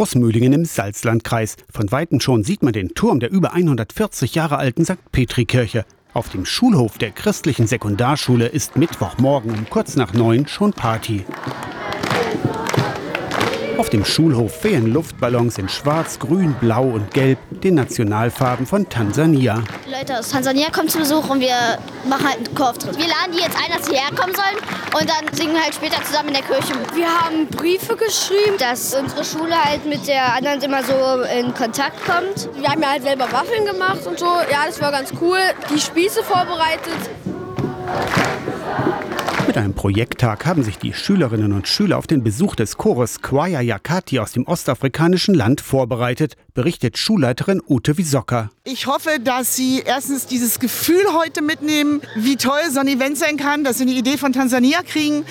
Großmühlingen 0.00 0.54
im 0.54 0.64
Salzlandkreis. 0.64 1.56
Von 1.70 1.92
weitem 1.92 2.20
schon 2.20 2.42
sieht 2.42 2.62
man 2.62 2.72
den 2.72 2.94
Turm 2.94 3.20
der 3.20 3.30
über 3.30 3.52
140 3.52 4.34
Jahre 4.34 4.56
alten 4.56 4.82
St. 4.82 4.96
Petri-Kirche. 5.12 5.84
Auf 6.14 6.30
dem 6.30 6.46
Schulhof 6.46 6.96
der 6.96 7.10
christlichen 7.10 7.66
Sekundarschule 7.66 8.46
ist 8.46 8.78
Mittwochmorgen 8.78 9.52
um 9.52 9.68
kurz 9.68 9.96
nach 9.96 10.14
neun 10.14 10.48
schon 10.48 10.72
Party. 10.72 11.26
Auf 13.80 13.88
dem 13.88 14.04
Schulhof 14.04 14.60
fehlen 14.60 14.92
Luftballons 14.92 15.56
in 15.56 15.66
Schwarz, 15.70 16.18
Grün, 16.18 16.52
Blau 16.60 16.84
und 16.84 17.14
Gelb, 17.14 17.38
den 17.50 17.76
Nationalfarben 17.76 18.66
von 18.66 18.86
Tansania. 18.86 19.64
Leute 19.90 20.18
aus 20.18 20.28
Tansania 20.28 20.68
kommen 20.70 20.90
zu 20.90 20.98
Besuch 20.98 21.30
und 21.30 21.40
wir 21.40 21.78
machen 22.06 22.28
halt 22.28 22.46
einen 22.46 22.54
Korftritt. 22.54 22.98
Wir 22.98 23.06
laden 23.06 23.32
die 23.32 23.38
jetzt 23.38 23.56
ein, 23.56 23.74
dass 23.74 23.86
sie 23.86 23.94
herkommen 23.94 24.34
sollen 24.34 25.00
und 25.00 25.08
dann 25.08 25.34
singen 25.34 25.54
wir 25.54 25.62
halt 25.62 25.74
später 25.74 25.96
zusammen 26.04 26.28
in 26.28 26.34
der 26.34 26.42
Kirche. 26.42 26.74
Wir 26.94 27.06
haben 27.06 27.46
Briefe 27.46 27.96
geschrieben, 27.96 28.58
dass 28.58 28.94
unsere 28.94 29.24
Schule 29.24 29.54
halt 29.64 29.86
mit 29.86 30.06
der 30.06 30.34
anderen 30.34 30.60
immer 30.60 30.84
so 30.84 31.22
in 31.34 31.54
Kontakt 31.54 32.04
kommt. 32.04 32.54
Wir 32.60 32.68
haben 32.68 32.82
ja 32.82 32.90
halt 32.90 33.02
selber 33.02 33.32
Waffeln 33.32 33.64
gemacht 33.64 34.06
und 34.06 34.18
so. 34.18 34.26
Ja, 34.26 34.66
das 34.66 34.78
war 34.82 34.92
ganz 34.92 35.10
cool. 35.22 35.38
Die 35.74 35.80
Spieße 35.80 36.22
vorbereitet. 36.22 37.00
Mit 39.50 39.58
einem 39.58 39.74
Projekttag 39.74 40.46
haben 40.46 40.62
sich 40.62 40.78
die 40.78 40.92
Schülerinnen 40.92 41.52
und 41.52 41.66
Schüler 41.66 41.98
auf 41.98 42.06
den 42.06 42.22
Besuch 42.22 42.54
des 42.54 42.76
Chores 42.76 43.20
Kwaya 43.20 43.60
Yakati 43.60 44.20
aus 44.20 44.30
dem 44.30 44.46
ostafrikanischen 44.46 45.34
Land 45.34 45.60
vorbereitet, 45.60 46.36
berichtet 46.54 46.98
Schulleiterin 46.98 47.60
Ute 47.68 47.98
Wiesocker. 47.98 48.50
Ich 48.62 48.86
hoffe, 48.86 49.18
dass 49.18 49.56
Sie 49.56 49.82
erstens 49.84 50.26
dieses 50.26 50.60
Gefühl 50.60 51.02
heute 51.14 51.42
mitnehmen, 51.42 52.00
wie 52.14 52.36
toll 52.36 52.60
so 52.70 52.78
ein 52.78 52.86
Event 52.86 53.18
sein 53.18 53.38
kann, 53.38 53.64
dass 53.64 53.78
Sie 53.78 53.82
eine 53.82 53.92
Idee 53.92 54.18
von 54.18 54.32
Tansania 54.32 54.82
kriegen, 54.82 55.24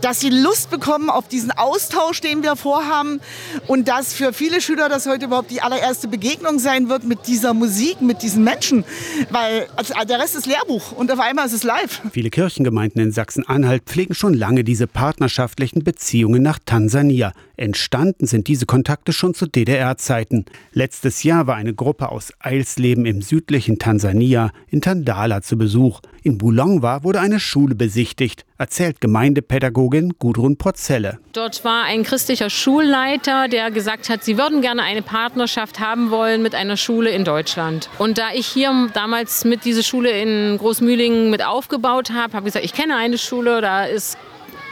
dass 0.00 0.20
Sie 0.20 0.30
Lust 0.30 0.70
bekommen 0.70 1.10
auf 1.10 1.28
diesen 1.28 1.50
Austausch, 1.50 2.22
den 2.22 2.42
wir 2.42 2.56
vorhaben 2.56 3.20
und 3.66 3.88
dass 3.88 4.14
für 4.14 4.32
viele 4.32 4.62
Schüler 4.62 4.88
das 4.88 5.06
heute 5.06 5.26
überhaupt 5.26 5.50
die 5.50 5.60
allererste 5.60 6.08
Begegnung 6.08 6.58
sein 6.58 6.88
wird 6.88 7.04
mit 7.04 7.26
dieser 7.26 7.52
Musik, 7.52 8.00
mit 8.00 8.22
diesen 8.22 8.42
Menschen, 8.42 8.84
weil 9.30 9.66
also 9.76 9.92
der 10.08 10.18
Rest 10.18 10.34
ist 10.36 10.46
Lehrbuch 10.46 10.92
und 10.92 11.12
auf 11.12 11.20
einmal 11.20 11.44
ist 11.44 11.52
es 11.52 11.64
live. 11.64 12.00
Viele 12.12 12.30
Kirchengemeinden 12.30 13.02
in 13.02 13.12
Sachsen-Anhalt 13.12 13.75
pflegen 13.80 14.14
schon 14.14 14.34
lange 14.34 14.64
diese 14.64 14.86
partnerschaftlichen 14.86 15.84
Beziehungen 15.84 16.42
nach 16.42 16.58
Tansania. 16.64 17.32
Entstanden 17.56 18.26
sind 18.26 18.48
diese 18.48 18.66
Kontakte 18.66 19.12
schon 19.12 19.32
zu 19.32 19.46
DDR-Zeiten. 19.46 20.44
Letztes 20.72 21.22
Jahr 21.22 21.46
war 21.46 21.56
eine 21.56 21.74
Gruppe 21.74 22.10
aus 22.10 22.32
Eilsleben 22.38 23.06
im 23.06 23.22
südlichen 23.22 23.78
Tansania 23.78 24.50
in 24.68 24.82
Tandala 24.82 25.40
zu 25.40 25.56
Besuch. 25.56 26.00
In 26.22 26.38
Bulongwa 26.38 27.02
wurde 27.04 27.20
eine 27.20 27.38
Schule 27.38 27.74
besichtigt, 27.74 28.44
erzählt 28.58 29.00
Gemeindepädagogin 29.00 30.14
Gudrun 30.18 30.56
Porzelle. 30.56 31.18
Dort 31.32 31.64
war 31.64 31.84
ein 31.84 32.02
christlicher 32.02 32.50
Schulleiter, 32.50 33.48
der 33.48 33.70
gesagt 33.70 34.08
hat, 34.08 34.24
sie 34.24 34.36
würden 34.36 34.60
gerne 34.60 34.82
eine 34.82 35.02
Partnerschaft 35.02 35.78
haben 35.78 36.10
wollen 36.10 36.42
mit 36.42 36.54
einer 36.54 36.76
Schule 36.76 37.10
in 37.10 37.24
Deutschland. 37.24 37.88
Und 37.98 38.18
da 38.18 38.30
ich 38.34 38.46
hier 38.46 38.88
damals 38.92 39.44
mit 39.44 39.64
dieser 39.64 39.84
Schule 39.84 40.10
in 40.10 40.58
Großmühlingen 40.58 41.30
mit 41.30 41.44
aufgebaut 41.44 42.10
habe, 42.10 42.32
habe 42.34 42.48
ich 42.48 42.54
gesagt, 42.54 42.64
ich 42.64 42.72
kenne 42.72 42.96
eine 42.96 43.18
Schule, 43.18 43.55
da 43.60 43.84
ist 43.84 44.18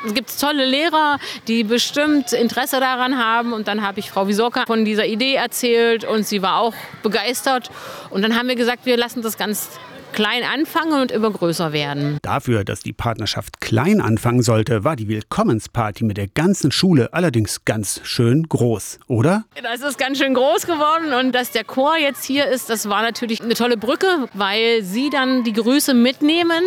es 0.06 0.12
gibt 0.12 0.38
tolle 0.38 0.66
Lehrer, 0.66 1.18
die 1.48 1.64
bestimmt 1.64 2.32
Interesse 2.32 2.78
daran 2.78 3.18
haben. 3.18 3.52
Und 3.52 3.68
dann 3.68 3.82
habe 3.82 4.00
ich 4.00 4.10
Frau 4.10 4.28
Wiesoka 4.28 4.66
von 4.66 4.84
dieser 4.84 5.06
Idee 5.06 5.34
erzählt 5.34 6.04
und 6.04 6.26
sie 6.26 6.42
war 6.42 6.58
auch 6.58 6.74
begeistert. 7.02 7.70
Und 8.10 8.22
dann 8.22 8.36
haben 8.36 8.48
wir 8.48 8.56
gesagt, 8.56 8.84
wir 8.84 8.96
lassen 8.96 9.22
das 9.22 9.38
ganz 9.38 9.70
klein 10.14 10.44
anfangen 10.44 11.00
und 11.00 11.10
immer 11.10 11.30
größer 11.30 11.72
werden. 11.72 12.18
Dafür, 12.22 12.62
dass 12.62 12.80
die 12.80 12.92
Partnerschaft 12.92 13.60
klein 13.60 14.00
anfangen 14.00 14.42
sollte, 14.42 14.84
war 14.84 14.94
die 14.94 15.08
Willkommensparty 15.08 16.04
mit 16.04 16.16
der 16.16 16.28
ganzen 16.28 16.70
Schule 16.70 17.12
allerdings 17.12 17.64
ganz 17.64 18.00
schön 18.04 18.44
groß, 18.48 19.00
oder? 19.08 19.44
Das 19.60 19.80
ist 19.80 19.98
ganz 19.98 20.18
schön 20.18 20.34
groß 20.34 20.66
geworden 20.66 21.12
und 21.12 21.32
dass 21.32 21.50
der 21.50 21.64
Chor 21.64 21.96
jetzt 21.96 22.24
hier 22.24 22.46
ist, 22.46 22.70
das 22.70 22.88
war 22.88 23.02
natürlich 23.02 23.42
eine 23.42 23.54
tolle 23.54 23.76
Brücke, 23.76 24.28
weil 24.34 24.84
sie 24.84 25.10
dann 25.10 25.42
die 25.42 25.52
Grüße 25.52 25.94
mitnehmen 25.94 26.62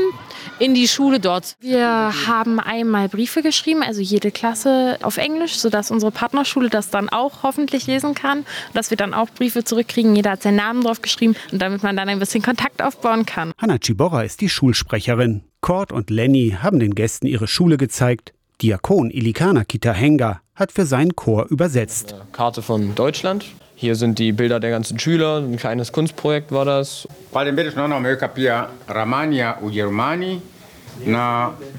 in 0.59 0.73
die 0.73 0.89
Schule 0.89 1.21
dort. 1.21 1.55
Wir 1.61 2.11
haben 2.27 2.59
einmal 2.59 3.07
Briefe 3.07 3.41
geschrieben, 3.41 3.81
also 3.81 4.01
jede 4.01 4.31
Klasse 4.31 4.97
auf 5.03 5.15
Englisch, 5.15 5.55
sodass 5.55 5.89
unsere 5.89 6.11
Partnerschule 6.11 6.69
das 6.69 6.89
dann 6.89 7.07
auch 7.07 7.43
hoffentlich 7.43 7.87
lesen 7.87 8.13
kann, 8.13 8.45
dass 8.73 8.89
wir 8.89 8.97
dann 8.97 9.13
auch 9.13 9.29
Briefe 9.29 9.63
zurückkriegen. 9.63 10.17
Jeder 10.17 10.31
hat 10.31 10.43
seinen 10.43 10.57
Namen 10.57 10.83
drauf 10.83 11.01
geschrieben 11.01 11.35
und 11.53 11.61
damit 11.61 11.81
man 11.83 11.95
dann 11.95 12.09
ein 12.09 12.19
bisschen 12.19 12.41
Kontakt 12.43 12.81
aufbauen 12.81 13.25
kann 13.25 13.36
kann. 13.37 13.53
Hanna 13.59 13.77
Ciborra 13.79 14.23
ist 14.23 14.41
die 14.41 14.49
Schulsprecherin. 14.49 15.43
Kurt 15.61 15.91
und 15.91 16.09
Lenny 16.09 16.57
haben 16.59 16.79
den 16.79 16.95
Gästen 16.95 17.27
ihre 17.27 17.47
Schule 17.47 17.77
gezeigt. 17.77 18.33
Diakon 18.63 19.11
Ilikana 19.11 19.63
Kitahenga 19.63 20.41
hat 20.55 20.71
für 20.71 20.87
seinen 20.87 21.15
Chor 21.15 21.45
übersetzt. 21.49 22.15
Karte 22.31 22.63
von 22.63 22.95
Deutschland. 22.95 23.45
Hier 23.75 23.95
sind 23.95 24.17
die 24.17 24.31
Bilder 24.31 24.59
der 24.59 24.71
ganzen 24.71 24.97
Schüler. 24.97 25.37
Ein 25.37 25.57
kleines 25.57 25.91
Kunstprojekt 25.91 26.51
war 26.51 26.65
das. 26.65 27.07
Ramania 28.87 29.61
Ujermani 29.61 30.41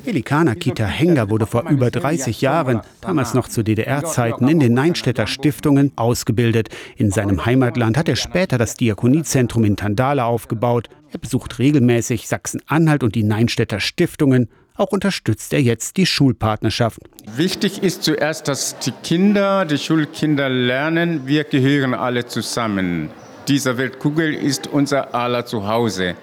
Elikana 0.06 0.54
Kita 0.54 0.84
Henger 0.84 1.30
wurde 1.30 1.46
vor 1.46 1.68
über 1.68 1.90
30 1.90 2.40
Jahren, 2.40 2.80
damals 3.00 3.34
noch 3.34 3.48
zu 3.48 3.62
DDR-Zeiten, 3.62 4.48
in 4.48 4.60
den 4.60 4.74
Neinstädter 4.74 5.26
Stiftungen 5.26 5.92
ausgebildet. 5.96 6.68
In 6.96 7.10
seinem 7.10 7.44
Heimatland 7.44 7.96
hat 7.96 8.08
er 8.08 8.16
später 8.16 8.58
das 8.58 8.74
Diakoniezentrum 8.74 9.64
in 9.64 9.76
Tandala 9.76 10.24
aufgebaut. 10.24 10.88
Er 11.12 11.18
besucht 11.18 11.58
regelmäßig 11.58 12.28
Sachsen-Anhalt 12.28 13.02
und 13.02 13.14
die 13.14 13.22
Neinstädter 13.22 13.80
Stiftungen. 13.80 14.48
Auch 14.76 14.92
unterstützt 14.92 15.52
er 15.52 15.60
jetzt 15.60 15.96
die 15.96 16.06
Schulpartnerschaft. 16.06 17.00
Wichtig 17.34 17.82
ist 17.82 18.04
zuerst, 18.04 18.46
dass 18.46 18.78
die 18.78 18.92
Kinder, 19.02 19.64
die 19.64 19.78
Schulkinder 19.78 20.48
lernen, 20.48 21.26
wir 21.26 21.44
gehören 21.44 21.94
alle 21.94 22.26
zusammen. 22.26 23.10
Diese 23.48 23.76
Weltkugel 23.76 24.34
ist 24.34 24.66
unser 24.66 25.14
aller 25.14 25.46
Zuhause. 25.46 26.14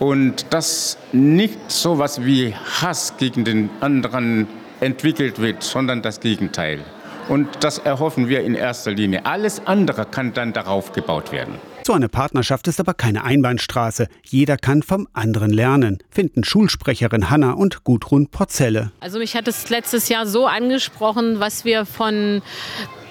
Und 0.00 0.46
dass 0.50 0.98
nicht 1.12 1.70
so 1.70 1.94
etwas 1.94 2.24
wie 2.24 2.54
Hass 2.54 3.14
gegen 3.18 3.44
den 3.44 3.70
anderen 3.80 4.48
entwickelt 4.80 5.40
wird, 5.40 5.62
sondern 5.62 6.02
das 6.02 6.18
Gegenteil. 6.20 6.80
Und 7.28 7.48
das 7.60 7.78
erhoffen 7.78 8.28
wir 8.28 8.40
in 8.40 8.54
erster 8.56 8.90
Linie. 8.90 9.24
Alles 9.24 9.64
andere 9.66 10.04
kann 10.04 10.32
dann 10.32 10.52
darauf 10.52 10.92
gebaut 10.92 11.30
werden. 11.30 11.54
So 11.86 11.92
eine 11.92 12.08
Partnerschaft 12.08 12.66
ist 12.66 12.80
aber 12.80 12.94
keine 12.94 13.24
Einbahnstraße. 13.24 14.08
Jeder 14.24 14.56
kann 14.56 14.82
vom 14.82 15.06
anderen 15.12 15.50
lernen, 15.50 15.98
finden 16.10 16.44
Schulsprecherin 16.44 17.30
Hanna 17.30 17.52
und 17.52 17.84
Gudrun 17.84 18.28
Porzelle. 18.28 18.92
Also 19.00 19.18
mich 19.18 19.36
hat 19.36 19.48
es 19.48 19.70
letztes 19.70 20.08
Jahr 20.08 20.26
so 20.26 20.46
angesprochen, 20.46 21.40
was 21.40 21.64
wir 21.64 21.86
von 21.86 22.42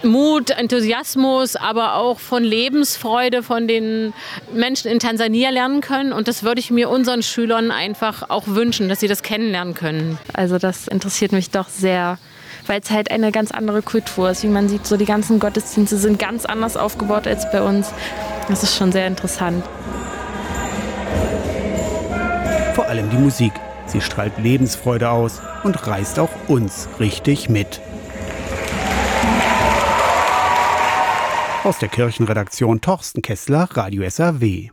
Mut, 0.03 0.51
Enthusiasmus, 0.51 1.55
aber 1.55 1.95
auch 1.95 2.19
von 2.19 2.43
Lebensfreude 2.43 3.43
von 3.43 3.67
den 3.67 4.13
Menschen 4.53 4.89
in 4.89 4.99
Tansania 4.99 5.49
lernen 5.49 5.81
können. 5.81 6.13
Und 6.13 6.27
das 6.27 6.43
würde 6.43 6.59
ich 6.59 6.71
mir 6.71 6.89
unseren 6.89 7.23
Schülern 7.23 7.71
einfach 7.71 8.29
auch 8.29 8.47
wünschen, 8.47 8.89
dass 8.89 8.99
sie 8.99 9.07
das 9.07 9.23
kennenlernen 9.23 9.73
können. 9.73 10.17
Also 10.33 10.57
das 10.57 10.87
interessiert 10.87 11.31
mich 11.31 11.49
doch 11.49 11.67
sehr 11.67 12.17
weil 12.67 12.81
es 12.81 12.91
halt 12.91 13.09
eine 13.09 13.31
ganz 13.31 13.49
andere 13.49 13.81
Kultur 13.81 14.29
ist. 14.29 14.43
Wie 14.43 14.47
man 14.47 14.69
sieht, 14.69 14.85
so 14.85 14.95
die 14.95 15.05
ganzen 15.05 15.39
Gottesdienste 15.39 15.97
sind 15.97 16.19
ganz 16.19 16.45
anders 16.45 16.77
aufgebaut 16.77 17.25
als 17.25 17.51
bei 17.51 17.63
uns. 17.63 17.91
Das 18.47 18.61
ist 18.61 18.77
schon 18.77 18.91
sehr 18.91 19.07
interessant. 19.07 19.65
Vor 22.75 22.85
allem 22.85 23.09
die 23.09 23.17
Musik. 23.17 23.53
Sie 23.87 24.01
strahlt 24.01 24.37
Lebensfreude 24.37 25.09
aus 25.09 25.41
und 25.63 25.87
reißt 25.87 26.19
auch 26.19 26.29
uns 26.47 26.87
richtig 26.99 27.49
mit. 27.49 27.81
Aus 31.65 31.77
der 31.77 31.89
Kirchenredaktion 31.89 32.79
Torsten 32.79 33.21
Kessler, 33.21 33.67
Radio 33.73 34.09
SAW. 34.09 34.67